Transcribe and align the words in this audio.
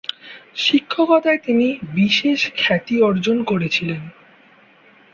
শিক্ষকতায় 0.55 1.37
তিনি 1.37 1.67
বিশেষ 1.93 2.39
খ্যাতি 2.57 2.95
অর্জন 3.01 3.37
করেছিলেন। 3.43 4.01